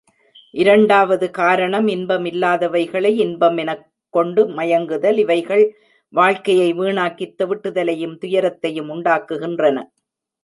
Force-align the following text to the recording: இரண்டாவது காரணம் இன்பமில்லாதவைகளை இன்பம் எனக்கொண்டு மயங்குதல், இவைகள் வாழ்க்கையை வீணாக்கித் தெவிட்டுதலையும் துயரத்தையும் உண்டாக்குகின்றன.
இரண்டாவது 0.53 1.31
காரணம் 1.31 1.87
இன்பமில்லாதவைகளை 1.87 3.11
இன்பம் 3.17 3.57
எனக்கொண்டு 3.57 4.43
மயங்குதல், 4.49 5.17
இவைகள் 5.17 5.63
வாழ்க்கையை 6.13 6.73
வீணாக்கித் 6.73 7.35
தெவிட்டுதலையும் 7.39 8.17
துயரத்தையும் 8.17 8.89
உண்டாக்குகின்றன. 8.89 9.77